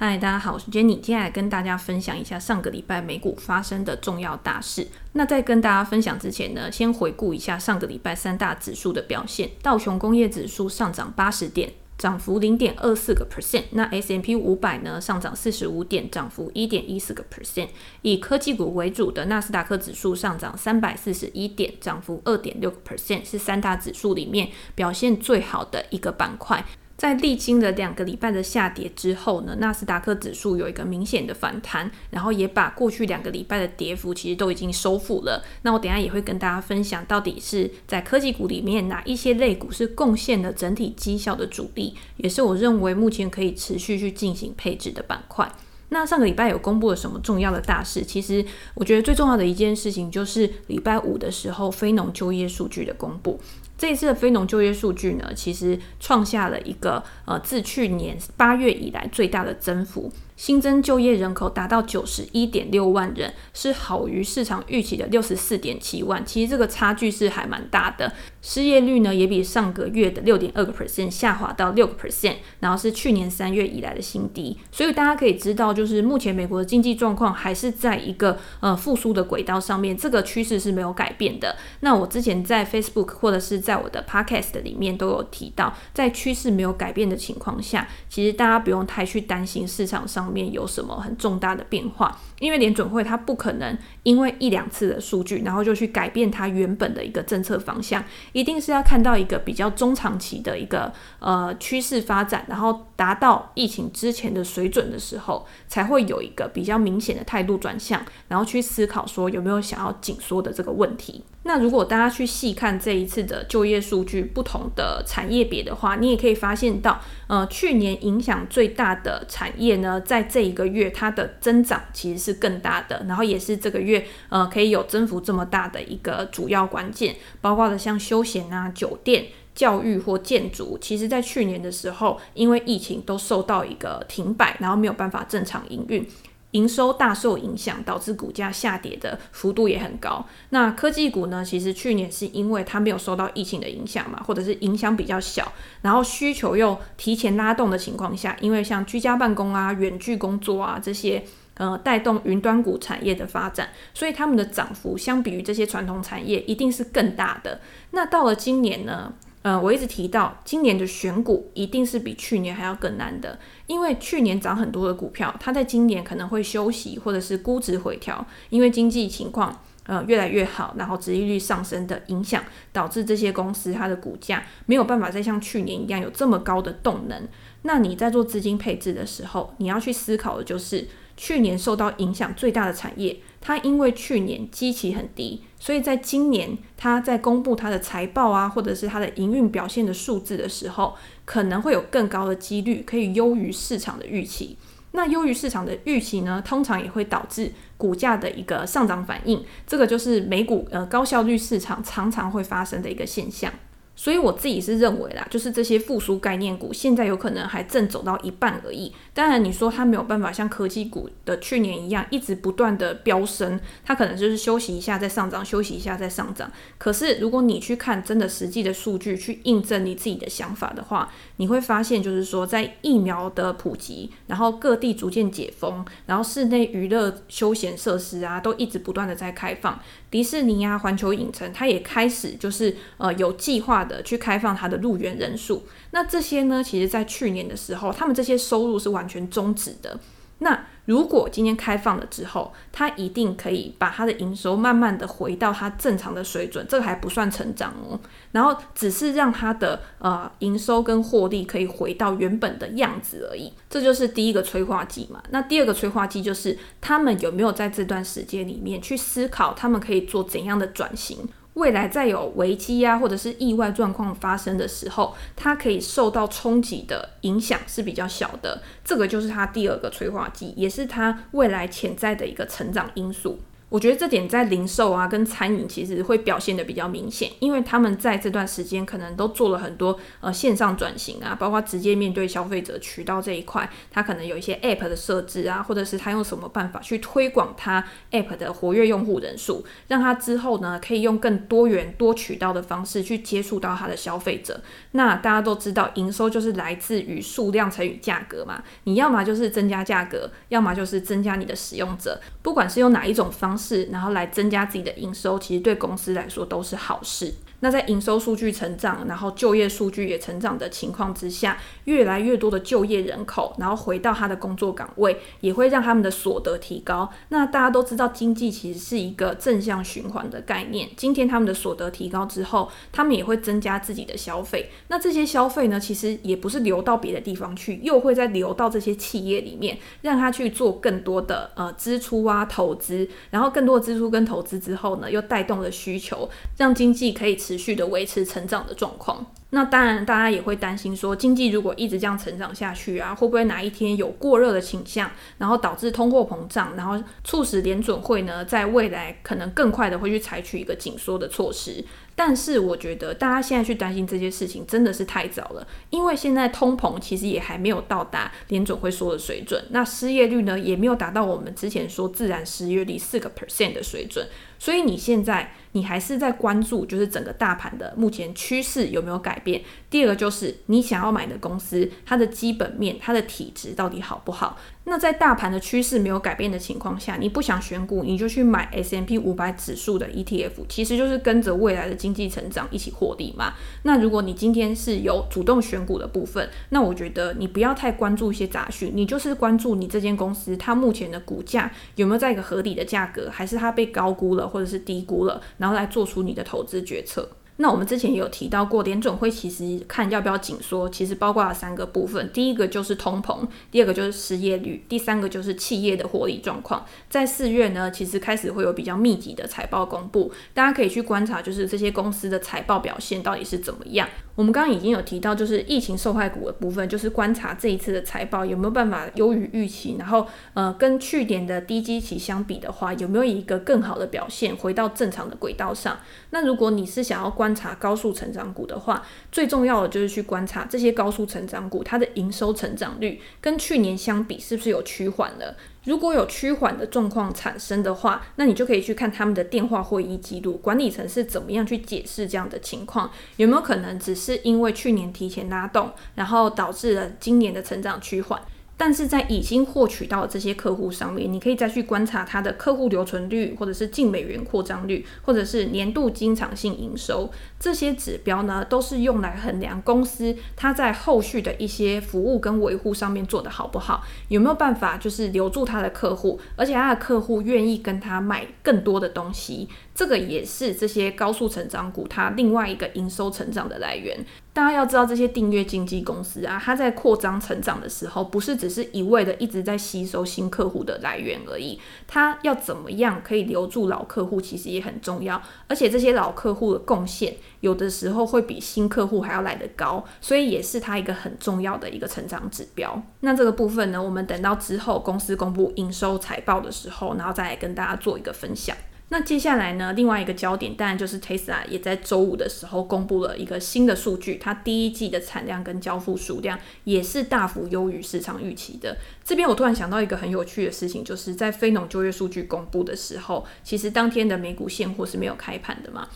[0.00, 4.86] 嗨，大家好，我是 Jenny，接下来跟大家分享一下上个礼拜美股发生的重要大事。
[5.14, 9.50] 那在跟大家分享之前呢，先回顾一下上个礼拜三大指数的表现。
[9.60, 13.64] 道琼工业指数上涨八十点，涨幅零点二四个 percent。
[13.72, 17.66] 那 S&P 五百呢上涨四十五点，涨幅一点一四个 percent。
[18.02, 26.64] 以科技股为主的纳斯达克指数上涨三百四十一点，涨幅二点六个 percent，是三大指数里面表现最好的一个板块。
[26.98, 35.44] 在历经了两个礼拜的下跌之后呢，纳斯达克指数有一个明显的反弹，然后也把过去两个礼拜的跌幅其实都已经收复了。
[35.62, 45.48] 那我等下也会跟大家分享，到底是在科技股里面哪一些类股是贡献了整体绩效的主力，也是我认为目前可以持续去进行配置的板块。
[45.90, 48.02] 那上个礼拜有公布了什么重要的大事？
[48.02, 53.40] 其实我觉得最重要的一件事情就是礼拜五的时候非农就业数据的公布。
[53.76, 60.12] 这一次的非农就业数据呢，其实创下了一个呃自去年八月以来最大的增幅。
[60.38, 66.24] 新增就业人口达到九十一点六万人，是好于市场预期的六十四点七万。
[66.24, 68.12] 其实这个差距是还蛮大的。
[68.40, 74.56] 失业率呢，也比上个月的六点二个 percent 下滑到六个 percent，然后是去年三月以来的新低。
[74.70, 81.56] 所以大家可以知道，就是目前美国的经济状况还是在一个呃复苏的轨道上面，这个趋势是没有改变的。
[81.80, 111.24] 那我之前在 Facebook 或者是在我的 Podcast 里面都有提到，在趋势没有改变的情况下，其实大家不用太去担心市场上面有什么很重大的变化，因为联准会它不可能因为一两次的数据，然后就去改变它原本的一个政策方向，一定是要看到一个比较中长期的一个呃趋势发展，然后达到疫情之前的水准的时候，才会有一个比较明显的态度转向，然后去思考说有没有想要紧缩的这个问题。
[111.48, 136.06] 那如果大家去细看这一次的就业数据，不同的产业别的话，你也可以发现到，呃，去年影响最大的产业呢，在这一个月它的增长其实是更大的，然后也是这个月呃可以有增幅这么大的一个主要关键，包括了像休闲啊、酒店、教育或建筑，其实在去年的时候，因为疫情都受到一个停摆，然后没有办法正常营运。
[136.52, 140.26] 营收大受影响，导致股价下跌的幅度也很高。
[140.48, 141.44] 那科技股呢？
[141.44, 151.22] 其实去年是因为它没有受到疫情的影响嘛，或者是影响比较小，然后需求又提前拉动的情况下，因为像居家办公啊、远距工作啊这些，
[151.54, 157.60] 呃，带动云端股产业的发展，所以他们的涨幅相比于这些传统产业一定是更大的。
[157.90, 159.12] 那到了今年呢？
[159.42, 177.28] 呃，我一直提到，今年的选股一定是比去年还要更难的，因为去年涨很多的股票，它在今年可能会休息或者是估值回调，因为经济情况呃越来越好，然后殖利率上升的影响，导致这些公司它的股价没有办法再像去年一样有这么高的动能。
[177.62, 180.88] 那你在做资金配置的时候，你要去思考的就是。
[181.20, 190.94] 去年受到影响最大的产业，它因为去年基期很低，所以在今年它在公布它的财报啊，或者是它的营运表现的数字的时候，
[191.24, 194.56] 可能会有更高的几率可以优于市场的预期。
[194.92, 199.44] 那优于市场的预期呢，通常也会导致股价的一个上涨反应。
[199.66, 203.52] 这个就是美股呃高效率市场常常会发生的一个现象。
[204.00, 208.94] 所以我自己是认为啦，就是这些复苏概念股现在有可能还正走到一半而已。
[209.12, 216.48] 当然，你说它没有办法像科技股的去年一样一直不断的飙升，它可能就是休息一下再上涨，休息一下再上涨。
[216.78, 239.98] 可是如果你去看真的实际的数据去印证你自己的想法的话，你会发现就是说，在疫苗的普及，然后各地逐渐解封，然后室内娱乐休闲设施啊都一直不断的在开放，迪士尼啊、环球影城它也开始就是呃有计划的去开放它的入园人数，那这些呢，其实在去年的时候，他们这些收入是完全终止的。
[240.40, 248.00] 那如果今天开放了之后，它一定可以把它的营收慢慢的回到它正常的水准，这个还不算成长哦。
[248.32, 253.52] 然后只是让它的呃营收跟获利可以回到原本的样子而已。
[253.68, 255.22] 这就是第一个催化剂嘛。
[255.28, 261.28] 那第二个催化剂就是他们有没有在这段时间里面去思考，他们可以做怎样的转型。
[261.58, 268.62] 未来再有危机啊，或者是意外状况发生的时候，它可以受到冲击的影响是比较小的。
[268.84, 273.40] 这个就是它第二个催化剂，也是它未来潜在的一个成长因素。
[273.68, 294.62] 我觉得这点在零售啊跟餐饮其实会表现得比较明显，因为他们在这段时间可能都做了很多呃线上转型啊，包括直接面对消费者渠道这一块，他可能有一些 App 的设置啊，或者是他用什么办法去推广他 App 的活跃用户人数，让他之后呢可以用更多元多渠道的方式去接触到他的消费者。
[294.92, 307.34] 那大家都知道，营收就是来自于数量乘以价格嘛，你要么就是增加价格，要么就是增加你的使用者，不管是用哪一种方是，然后来增加自己的营收，其实对公司来说都是好事。
[307.60, 317.10] 那在营收数据成长，然后就业数据也成长的情况之下，越来越多的就业人口，然后回到他的工作岗位，也会让他们的所得提高。
[317.30, 320.88] 那大家都知道，经济其实是一个正向循环的概念。
[320.96, 324.70] 今天他们的所得提高之后，他们也会增加自己的消费。
[324.86, 337.36] 那这些消费呢，其实也不是流到别的地方去，又会再流到这些企业里面，让他去做更多的呃支出啊投资，然后更多的支出跟投资之后呢，又带动了需求，让经济可以。
[337.48, 351.82] 持续的维持成长的状况，那当然大家也会担心说，经济如果一直这样成长下去啊，会不会哪一天有过热的倾向，然后导致通货膨胀，然后促使联准会呢在未来可能更快的会去采取一个紧缩的措施。
[352.14, 364.26] 但是我觉得大家现在去担心这些事情真的是太早了，因为现在通膨其实也还没有到达联准会说的水准，那失业率呢也没有达到我们之前说自然失业率四个 percent 的水准，
[364.58, 365.54] 所以你现在。
[365.78, 369.62] 你还是在关注，就是整个大盘的目前趋势有没有改变？
[369.88, 374.58] 第二个就是你想要买的公司，它的基本面、它的体质到底好不好？
[374.88, 383.52] 那在大盘的趋势没有改变的情况下，你不想选股，你就去买 S M P 五百指数的 ETF，其实就是跟着未来的经济成长一起获利嘛。
[383.82, 397.28] 那如果你今天是有主动选股的部分，那我觉得你不要太关注一些杂讯，你就是关注你这间公司它目前的股价有没有在一个合理的价格，还是它被高估了或者是低估了，然后来做出你的投资决策。
[397.60, 402.30] 那我们之前也有提到过，联准会其实看要不要紧缩，其实包括了三个部分。
[402.32, 406.86] 第一个就是通膨，第二个就是失业率，第三个就是企业的获利状况。
[407.10, 414.08] 在四月呢，其实开始会有比较密集的财报公布，大家可以去观察，就是这些公司的财报表现到底是怎么样。
[414.36, 420.24] 我们刚刚已经有提到，就是疫情受害股的部分，就是观察这一次的财报有没有办法优于预期，然后
[420.54, 425.98] 呃，跟去年的低基期相比的话，有没有一个更好的表现，回到正常的轨道上。
[426.30, 429.02] 那如果你是想要观观察高速成长股的话，
[429.32, 435.56] 最重要的就是去观察这些高速成长股它的营收成长率跟去年相比是不是有趋缓了。
[435.84, 448.38] 如果有趋缓的状况产生的话，那你就可以去看他们的电话会议记录，管理层是怎么样去解释这样的情况，有没有可能只是因为去年提前拉动，然后导致了今年的成长趋缓。
[448.78, 457.28] 但是在已经获取到这些客户上面，你可以再去观察它的客户留存率，或者是净美元扩张率，或者是年度经常性营收，
[457.60, 474.24] 这些指标呢，都是用来衡量公司它在后续的一些服务跟维护上面做得好不好，有没有办法就是留住他的客户，而且他的客户愿意跟他买更多的东西，这个也是这些高速成长股它另外一个营收成长的来源。
[474.52, 481.78] 大家要知道，这些订阅经纪公司啊，它在扩张成长的时候，不是只是一味的一直在吸收新客户的来源而已。
[482.08, 485.40] 它要怎么样可以留住老客户，其实也很重要。
[485.68, 493.02] 而且这些老客户的贡献，有的时候会比新客户还要来得高，所以也是它一个很重要的一个成长指标。
[493.20, 498.76] 那这个部分呢，我们等到之后公司公布营收财报的时候，然后再来跟大家做一个分享。
[499.10, 508.98] 那接下来呢，另外一个焦点当然就是 Tesla 也在周五的时候公布了一个新的数据，它第一季的产量跟交付数量也是大幅优于市场预期的。
[509.24, 516.06] 这边我突然想到一个很有趣的事情，就是在非农就业数据公布的时候，其实当天的美股现货是没有开盘的嘛。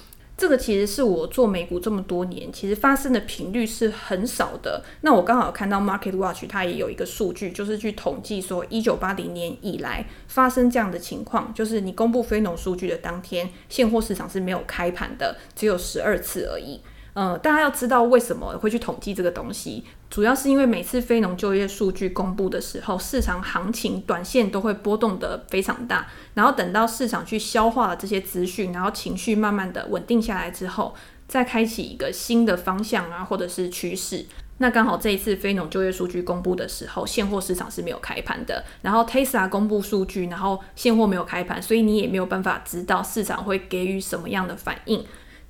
[0.43, 4.83] 这个其实是我做美股这么多年，其实发生的频率是很少的。
[5.03, 16.81] 那我刚好看到 Market Watch 它也有一个数据，就是去统计说，一九八零年以来发生这样的情况，就是你公布非农数据的当天，现货市场是没有开盘的，只有十二次而已。
[17.15, 30.95] 呃，大家要知道为什么会去统计这个东西，主要是因为每次非农就业数据公布的时候，市场行情短线都会波动得非常大，然后等到市场去消化了这些资讯，然后情绪慢慢的稳定下来之后，
[31.29, 34.25] 再开启一个新的方向啊，或者是趋势。
[34.59, 45.05] 那刚好这一次非农就业数据公布的时候，现货市场是没有开盘的，然后 Tesla 公布数据，然后现货没有开盘，所以你也没有办法知道市场会给予什么样的反应。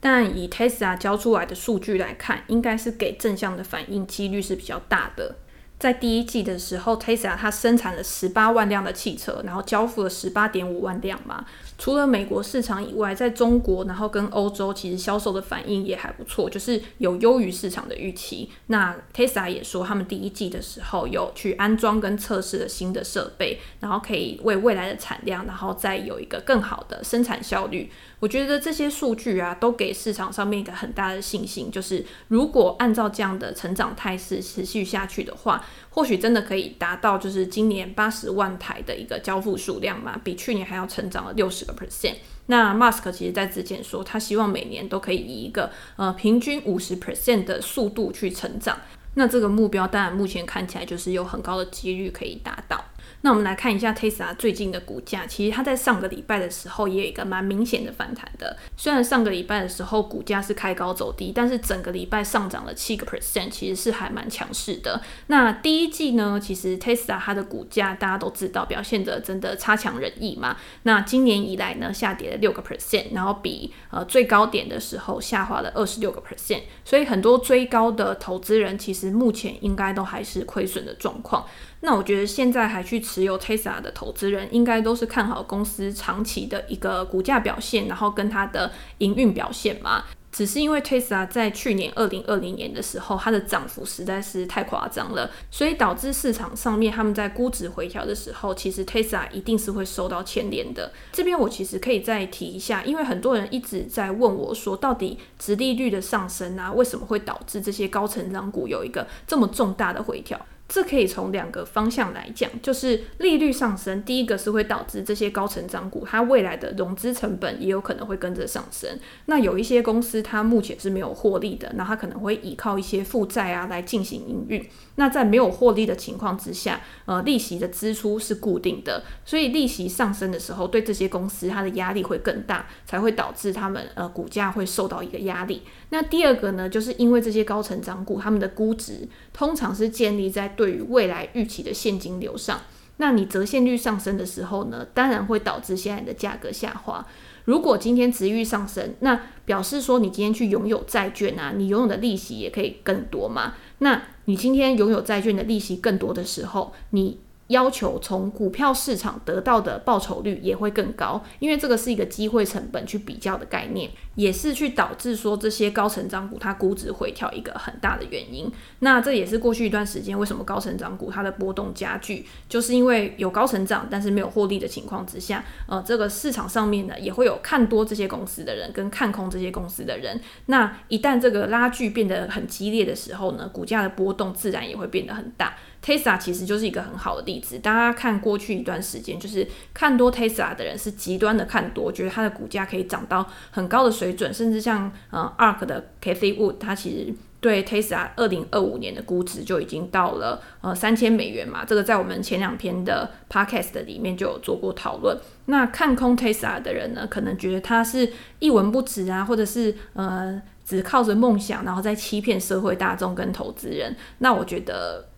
[0.04, 5.36] 但以 Tesla 交出来的数据来看，应该是给正向的反应几率是比较大的。
[5.78, 11.44] 在第一季的时候，Tesla 它生产了十八万辆的汽车，然后交付了十八点五万辆嘛。
[11.82, 18.48] 除了美国市场以外，在中国，然后跟欧洲，其实销售的反应也还不错，就是有优于市场的预期。
[18.68, 27.90] 那 Tesla 也说，他们第一季的时候有去安装跟测试了新的设备，然后可以为未来的产量，然后再有一个更好的生产效率。
[28.20, 42.14] 我觉得这些数据啊，都给市场上面一个很大的信心，就是如果按照这样的成长态势持续下去的话，或许真的可以达到就是今年八十万台的一个交付数量嘛，比去年还要成长了六十个 percent。
[42.46, 48.78] 那 Mask 其实在之前说，他希望每年都可以以一个呃平均五十 percent 的速度去成长。
[49.14, 52.82] 那这个目标当然目前看起来就是有很高的几率可以达到。
[53.22, 58.56] 那我们来看一下 Tesla 最近的股价，其实它在上个礼拜的时候也有一个蛮明显的反弹的。
[58.76, 65.00] 虽然上个礼拜的时候股价是开高走低，但是整个礼拜上涨了七个 percent，其实是还蛮强势的。
[65.28, 70.56] 那第一季呢，其实 Tesla 它的股价大家都知道表现得真的差强人意嘛。
[70.82, 81.46] 那今年以来呢，下跌了六个 percent，然后比呃最高点的时候下滑了二十六个 percent，所以很多追高的投资人其实目前应该都还是亏损的状况。
[81.84, 90.04] 那我觉得现在还去持有 Tesla 的投资人，应该都是看好公司长期的一个股价表现，然后跟它的营运表现嘛。
[90.30, 100.90] 只是因为 Tesla 在去年二零二零年的时候，它的涨幅实在是太夸张了，所以导致市场上面他们在估值回调的时候，其实 Tesla 一定是会受到牵连的。
[101.12, 110.40] 这边我其实可以再提一下，因为很多人一直在问我说，到底殖利率的上升啊，为什么会导致这些高成长股有一个这么重大的回调？
[110.74, 118.88] 这可以从两个方向来讲，就是利率上升，第一个是会导致这些高成长股它未来的融资成本也有可能会跟着上升。
[119.26, 124.66] 那有一些公司它目前是没有获利的，那它可能会依靠一些负债啊来进行营运。
[124.96, 135.62] 那在没有获利的情况之下，呃，利息的支出是固定的，所以利息上升的时候，对这些公司它的压力会更大，才会导致他们呃股价会受到一个压力。
[135.88, 142.60] 那第二个呢，就是因为这些高成长股，他们的估值通常是建立在对于未来预期的现金流上。
[142.98, 147.04] 那你折现率上升的时候呢，当然会导致现在的价格下滑。
[147.46, 153.54] 如果今天值率上升，那表示说你今天去拥有债券啊，你拥有的利息也可以更多嘛。
[153.82, 157.18] 那你今天拥有债券的利息更多的时候，你
[157.52, 168.50] 要求从股票市场得到的报酬率也会更高，因为这个是一个机会成本去比较的概念，也是去导致说这些高成长股它估值回调一个很大的原因。
[168.80, 180.20] 那这也是过去一段时间为什么高成长股它的波动加剧，就是因为有高成长但是没有获利的情况之下，呃，这个市场上面呢也会有看多这些公司的人跟看空这些公司的人。
[180.46, 185.54] 那一旦这个拉锯变得很激烈的时候呢，股价的波动自然也会变得很大。
[185.84, 205.18] Tesla 其实就是一个很好的例子，大家看过去一段时间，就是看多 Tesla 的人是极端的看多，觉得它的股价可以涨到很高的水准，甚至像呃 ARK 的 Cathy Wood，他其实对 Tesla 二零二五年的估值就已经到了呃三千美元嘛，这个在我们前两篇的 Podcast 里面就有做过讨论。
[205.46, 208.08] 那看空 Tesla 的人呢，可能觉得他是
[208.38, 213.96] 一文不值啊，或者是呃只靠着梦想，然后在欺骗社会大众跟投资人。
[214.18, 215.08] 那我觉得。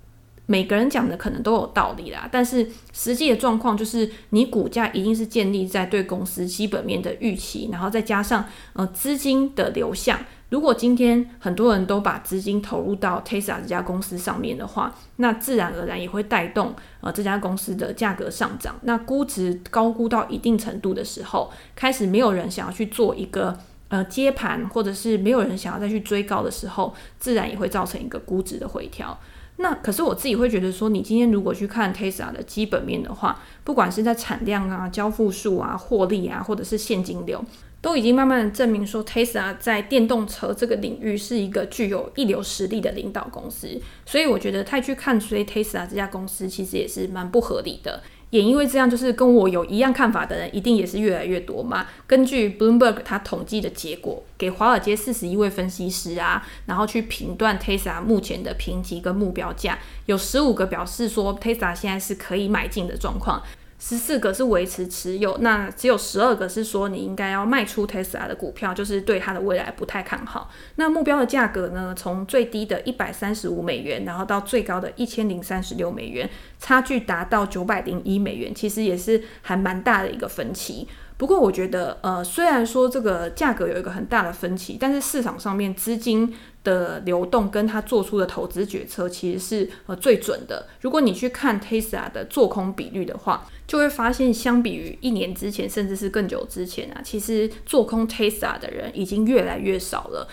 [0.46, 10.18] 每个人讲的可能都有道理啦，但是实际的状况就是，你股价一定是建立在对公司基本面的预期，然后再加上呃资金的流向。
[10.50, 18.76] 如果今天很多人都把资金投入到 Tesla 这家公司上面的话，那自然而然也会带动呃这家公司的价格上涨。
[18.82, 23.58] 那估值高估到一定程度的时候，开始没有人想要去做一个
[23.88, 29.18] 呃接盘，或者是没有人想要再去追高的时候，自然也会造成一个估值的回调。
[29.56, 37.44] 那可是我自己会觉得说，你今天如果去看 Tesla 的基本面的话，不管是在产量啊、交付数啊、获利啊，或者是现金流，
[37.80, 43.68] 都已经慢慢的证明说，Tesla 在电动车这个领域是一个具有一流实力的领导公司。
[44.04, 48.02] 所以我觉得太去看衰 Tesla 这家公司，其实也是蛮不合理的。
[48.34, 51.86] 也因为这样，就是跟我有一样看法的人，一定也是越来越多嘛。
[52.04, 63.40] 根据 Bloomberg 他统计的结果，给华尔街四十一位分析师啊，然后去评断 Tesla 目前的评级跟目标价，有十五个表示说 Tesla 现在是可以买进的状况。
[63.86, 70.50] 十四个是维持持有，那只有十二个是说你应该要卖出 Tesla 的股票，就是对它的未来不太看好。
[70.76, 71.94] 那目标的价格呢？
[71.94, 80.88] 从最低的一百三十五美元，然后到最高的一千零三十六美元，差距达到九百零一美元，其实也是还蛮大的一个分歧。
[81.16, 90.66] 不过我觉得，呃，虽然说这个价格有一个很大的分歧，但是市场上面资金的流动跟他做出的投资决策其实是呃最准的。
[90.80, 100.28] 如果你去看 Tesla 的做空比率的话，就会发现，相比于一年之前，甚至是更久之前啊，其实做空 Tesla 的人已经越来越少了。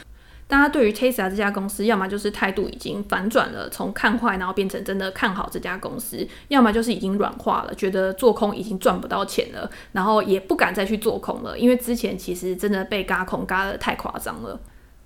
[0.51, 14.60] 大家对于 Tesla 这家公司，要么就是态度已经反转了，从看坏然后变成真的看好这家公司；要么就是已经软化了，觉得做空已经赚不到钱了，然后也不敢再去做空了，因为之前其实真的被嘎空嘎的太夸张了。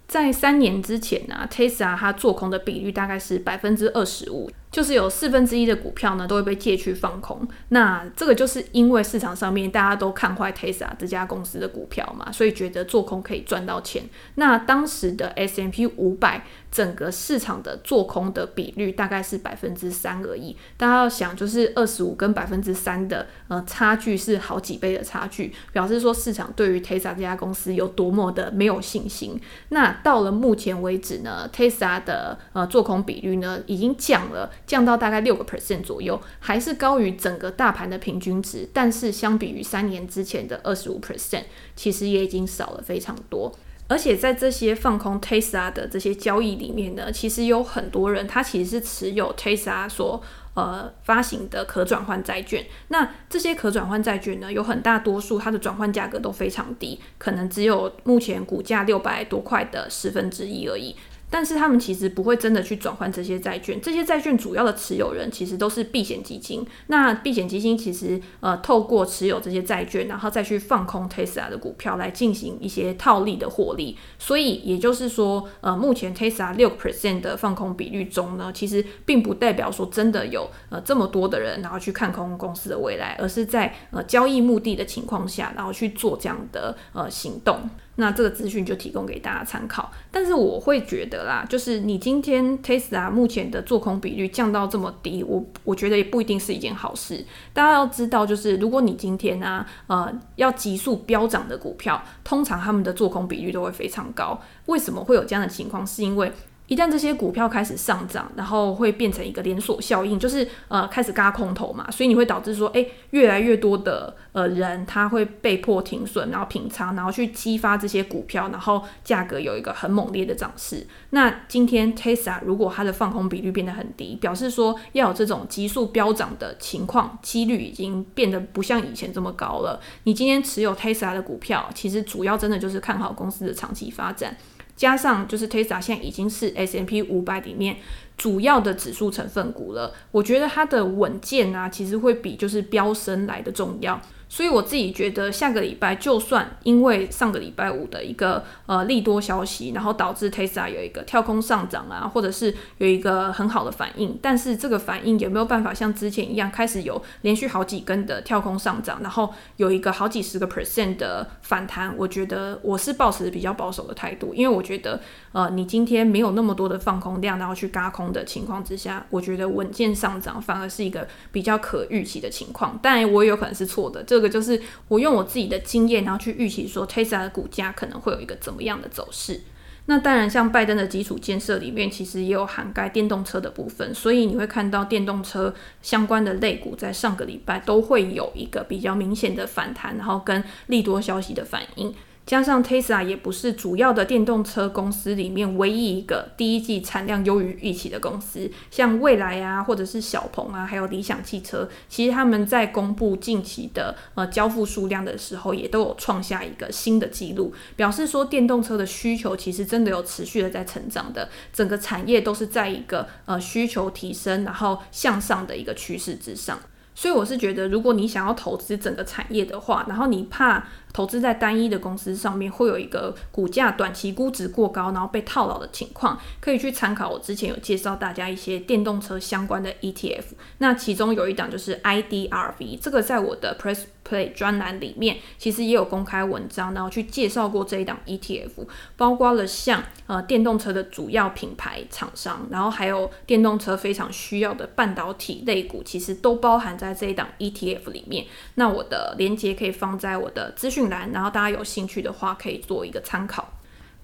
[0.08, 4.50] 在三年之前呢，Tesla 它做空的比率大概是百分之二十五。
[4.76, 7.48] 就是有四分之一的股票呢，都会被借去放空。
[7.70, 14.04] 那这个就是因为市场上面大家都看坏 Tesla 这家公司的股票嘛，所以觉得做空可以赚到钱。
[14.34, 20.58] 那当时的 S M P 五百整个市场的做空的比率大概是百分之三而已。
[20.76, 29.40] 大家要想，就是二十五跟百分之三的呃差距是好几倍的差距，表示说市场对于 Tesla 这家公司有多么的没有信心。
[29.70, 34.52] 那到了目前为止呢，Tesla 的呃做空比率呢已经降了。
[34.68, 41.44] 降到大概六个 percent 左右，还是高于整个大盘的平均值，但是相比于三年之前的二十五 percent，
[41.76, 43.52] 其实也已经少了非常多。
[43.88, 50.20] 而且在这些放空 Tesla 的这些交易里面呢，其实有很多人他其实是持有 Tesla 所
[50.56, 52.66] 呃发行的可转换债券。
[52.88, 60.96] 那这些可转换债券呢，有很大多数它的转换价格都非常低，可能只有目前股价六百多块的十分之一而已。
[61.36, 66.66] 但是他们其实不会真的去转换这些债券，这些债券主要的持有人其实都是避险基金。
[66.88, 73.98] 那避险基金其实呃透过持有这些债券，然后再去放空 Tesla 的股票来进行一些套利的获利。
[74.18, 87.70] 所以也就是说，呃目前 Tesla 六 percent 的放空比率中呢，其实并不代表说真的有呃这么多的人然后去看空公司的未来，而是在呃交易目的的情况下，然后去做这样的呃行动。
[87.96, 97.24] 那这个资讯就提供给大家参考，但是我会觉得啦，就是你今天 Tesla 目前的做空比率降到这么低，我我觉得也不一定是一件好事。
[97.54, 104.40] 大家要知道，就是如果你今天、啊，呃，要急速飙涨的股票，通常他们的做空比率都会非常高。
[104.66, 105.86] 为什么会有这样的情况？
[105.88, 106.32] 是因为
[106.68, 120.88] 一旦这些股票开始上涨，然后会变成一个连锁效应，就是呃开始轧空头嘛，所以你会导致说，诶，越来越多的呃人他会被迫停损，然后平仓，然后去激发这些股票，然后价格有一个很猛烈的涨势。
[121.12, 129.80] 那今天 Tesla 如果它的放空比率变得很低，表示说要有这种急速飙涨的情况，几率已经变得不像以前这么高了。
[130.06, 134.36] 你今天持有 Tesla 的股票，其实主要真的就是看好公司的长期发展。
[134.76, 137.78] 加上就是 Tesla 现在已经是 S&P 五百里面
[138.18, 144.00] 主要的指数成分股了，我觉得它的稳健啊，其实会比就是飙升来的重要。
[144.28, 161.96] 所以我自己觉得，下个礼拜就算因为上个礼拜五的一个呃利多消息，然后导致 Tesla 有一个跳空上涨啊，或者是有一个很好的反应，但是这个反应有没有办法像之前一样开始有连续好几根的跳空上涨，然后有一个好几十个 percent 的反弹？
[161.98, 165.00] 我觉得我是抱持比较保守的态度，因为我觉得
[165.34, 172.78] 呃你今天没有那么多的放空量，然后去轧空的情况之下，我觉得稳健上涨反而是一个比较可预期的情况。
[172.82, 174.04] 当然我也有可能是错的。
[174.04, 179.42] 这这个就是我用我自己的经验，然后去预期说 Tesla 的股价可能会有一个怎么样的走势。
[179.88, 191.94] 那当然，像拜登的基础建设里面，其实也有涵盖电动车的部分，所以你会看到电动车相关的类股在上个礼拜都会有一个比较明显的反弹，然后跟利多消息的反应。
[192.26, 216.60] 加上 Tesla 也不是主要的电动车公司里面唯一一个第一季产量优于预期的公司，像蔚来啊，或者是小鹏啊，还有理想汽车，其实他们在公布近期的呃交付数量的时候，也都有创下一个新的记录，表示说电动车的需求其实真的有持续的在成长的，整个产业都是在一个呃需求提升，然后向上的一个趋势之上。
[216.96, 230.24] 所以我是觉得，如果你想要投资整个产业的话，然后你怕投资在单一的公司上面会有一个股价短期估值过高，然后被套牢的情况，可以去参考我之前有介绍大家一些电动车相关的 ETF。
[230.60, 248.26] 那其中有一档就是 IDRV，这个在我的 Press Play 专栏里面其实也有公开文章，然后去介绍过这一档 ETF，包括了像呃电动车的主要品牌厂商，然后还有电动车非常需要的半导体类股，其实都包含在这一档 ETF 里面。
[248.54, 253.54] 那我的链接可以放在我的资讯栏，然后大家有兴趣的话可以做一个参考。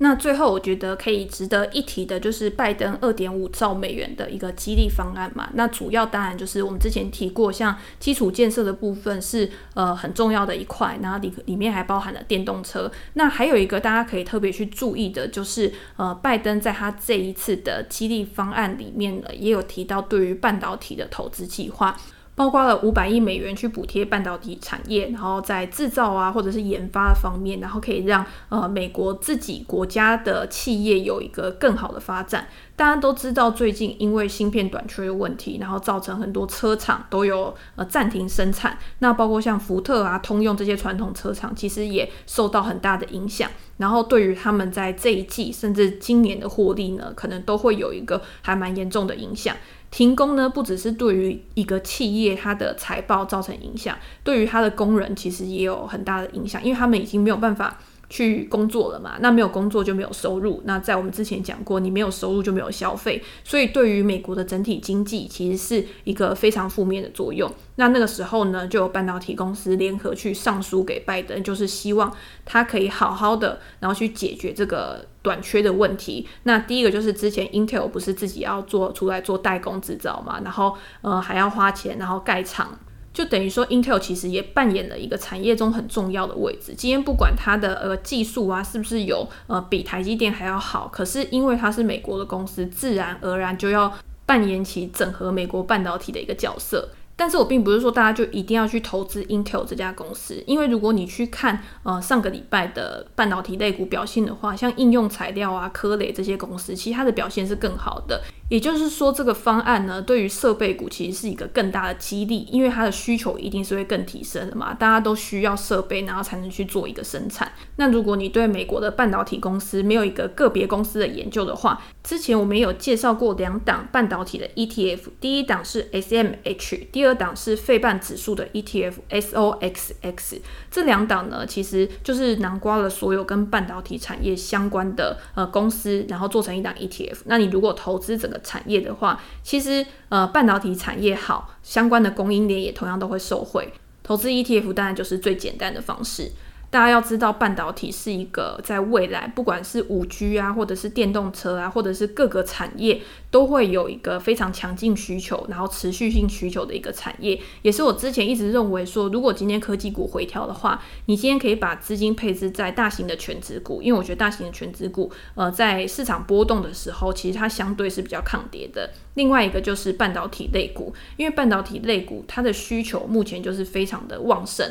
[0.03, 5.47] 那最后，我觉得可以值得一提的，就是拜登二点五兆美元的一个激励方案嘛。
[5.53, 12.91] 那主要当然就是我们之前提过，像基础建设的部分是呃很重要的一块，然后里里面还包含了电动车。
[13.13, 21.95] 那还有一个大家可以特别去注意的，就是呃拜登在他这一次的激励方案里面呢，也有提到对于半导体的投资计划。
[22.41, 32.47] 包括了五百亿美元去补贴半导体产业，然后在制造啊或者是研发方面，然后可以让呃美国自己国家的企业有一个更好的发展。
[32.75, 38.75] 大家都知道，最近因为芯片短缺的问题，然后造成很多车厂都有呃暂停生产。
[38.97, 43.47] 那包括像福特啊、通用这些传统车厂，其实也受到很大的影响。
[43.77, 49.55] 然后对于他们在这一季甚至今年的获利呢，可能都会有一个还蛮严重的影响。
[49.91, 57.77] 停工呢，不只是对于一个企业它的财报造成影响，对于它的工人其实也有很大的影响，因为他们已经没有办法
[58.11, 59.15] 去工作了嘛。
[59.21, 60.61] 那没有工作就没有收入。
[60.65, 67.51] 那在我们之前讲过，你没有收入就没有消费，所以对于美国的整体经济其实是一个非常负面的作用。
[67.77, 72.13] 那那个时候呢，就有半导体公司联合去上书给拜登，就是希望
[72.45, 76.27] 他可以好好的，然后去解决这个短缺的问题。
[76.43, 82.77] 那第一个就是之前 Intel 不是自己要做出来做代工制造嘛，然后呃还要花钱，然后盖厂，
[83.13, 86.73] 就等于说 Intel 其实也扮演了一个产业中很重要的位置。
[86.75, 93.93] 今天不管它的呃技术啊是不是有呃比台积电还要好，可是因为它是美国的公司，自然而然就要
[94.25, 96.89] 扮演起整合美国半导体的一个角色。
[97.17, 108.23] 但是我并不是说大家就一定要去投资 Intel 这家公司，因为如果你去看呃上个礼拜的半导体类股表现的话，像应用材料啊、科磊这些公司，其实它的表现是更好的。
[108.51, 117.49] 也就是说，这个方案呢，对于设备股其实是一个更大的激励，因为它的需求一定是会更提升的嘛，大家都需要设备，然后才能去做一个生产。
[117.77, 130.39] 那如果你对美国的半导体公司没有一个个别公司的研究的话，之前我们有介绍过两档半导体的 ETF，第一档是 SMH，第二档是费半指数的 ETF SOXX。
[130.69, 137.19] 这两档呢，其实就是囊括了所有跟半导体产业相关的呃公司，然后做成一档 ETF。
[137.23, 143.73] 那你如果投资整个产业的话，其实呃半导体产业好，相关的供应链也同样都会受惠。
[144.03, 146.31] 投资 ETF 当然就是最简单的方式。
[146.71, 157.37] 大家要知道，半导体是一个在未来，不管是五 G 啊，或者是电动车啊，或者是各个产业，都会有一个非常强劲需求，然后持续性需求的一个产业。
[157.61, 168.89] 也是我之前一直认为说，如果今天科技股回调的话，你今天可以把资金配置在大型的全职股，因为我觉得大型的全职股，呃，在市场波动的时候，其实它相对是比较抗跌的。
[169.15, 174.65] 另外一个就是半导体类股，因为半导体类股它的需求目前就是非常的旺盛。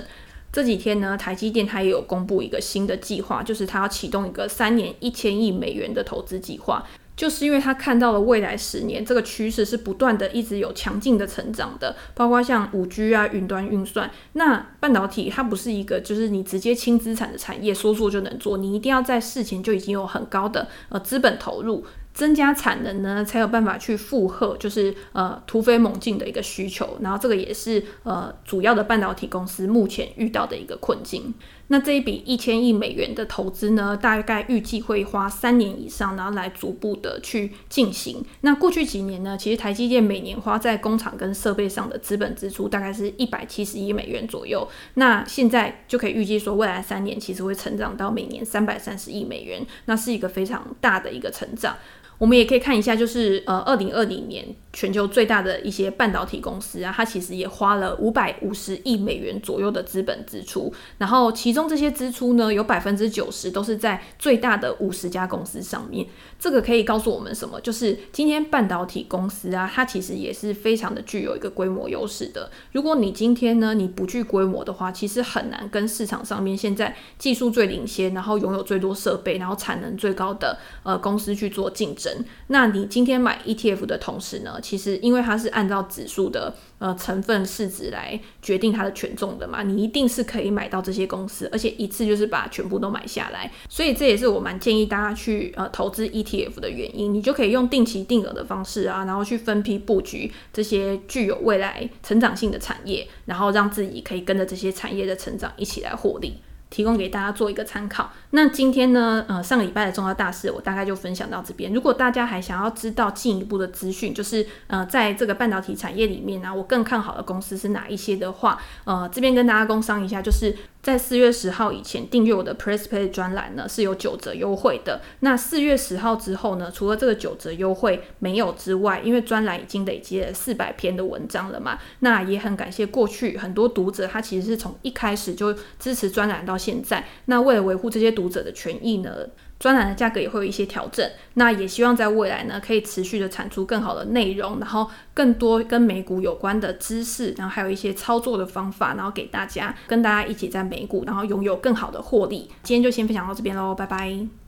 [0.53, 6.85] 这几天呢，台积电它也有公布一个新的计划，就是它要启动一个三年一千亿美元的投资计划，
[7.17, 21.85] 就是因为它看到了未来十年这个趋势是不断的一直有强劲的成长的，包括像五 G 啊、云端运算，那半导体它不是一个就是你直接轻资产的产业，说做就能做，你一定要在事前就已经有很高的呃资本投入。
[22.13, 26.99] 增加产能呢，才有办法去负荷，就是呃突飞猛进的一个需求。
[27.01, 31.33] 然后这个也是呃主要的半导体公司目前遇到的一个困境。
[31.73, 38.25] 那这一笔一千亿美元的投资呢，大概预计会花三年以上，然后来逐步的去进行。
[38.41, 44.69] 那过去几年呢，其实台积电每年花在工厂跟设备上的资本支出大概是一百七十亿美元左右。
[44.95, 51.77] 那现在就可以预计说，未来三年其实会成长到每年三百三十亿美元，那是一个非常大的一个成长。
[52.21, 66.07] 我们也可以看一下，就是呃，二零二零年全球最大的一些半导体公司啊，它其实也花了五百五十亿美元左右的资本支出，然后其中这些支出呢，有百分之九十都是在最大的五十家公司上面。
[66.39, 67.61] 这个可以告诉我们什么？
[67.61, 72.51] 就是今天半导体公司啊，它其实也是非常的具有一个规模优势的。
[72.73, 82.25] 如果你今天呢，你不具规模的话，其实很难跟市场上面现在技术最领先，然后拥有最多设备，然后产能最高的呃公司去做竞争。
[82.47, 93.51] 那你今天买 ETF 的同时呢，其实因为它是按照指数的呃成分市值来决定它的权重的嘛，你一定是可以买到这些公司，而且一次就是把全部都买下来。
[93.69, 106.35] 所以这也是我蛮建议大家去呃投资 ETF 的原因，你就可以用定期定额的方式啊，然后去分批布局这些具有未来成长性的产业，然后让自己可以跟着这些产业的成长一起来获利。
[106.71, 108.11] 提供给大家做一个参考。
[108.31, 111.73] 那今天呢，呃，上个礼拜的重要大事我大概就分享到这边。
[111.75, 125.03] 如果大家还想要知道进一步的资讯，就是呃，在这个半导体产业里面呢、我更看好的公司是哪一些的话，呃，这边跟大家工商一下，就是在四月十号以前订阅我的 Press Play 专栏呢是有九折优惠的。
[125.21, 137.03] 那四月十号之后呢，除了这个九折优惠没有之外，因为专栏已经累积了四百篇的文章了嘛，那也很感谢过去很多读者，他其实是从一开始就支持专栏到现在。
[137.25, 139.11] 那为了维护这些读者的权益呢，
[139.59, 141.09] 专栏的价格也会有一些调整。
[141.35, 152.51] 那也希望在未来呢，可以持续的产出更好的内容，然后更多跟美股有关的知识，然后还有一些操作的方法，然后给大家跟大家一起在美股，然后拥有更好的获利。
[152.63, 154.40] 今天就先分享到这边喽，拜拜。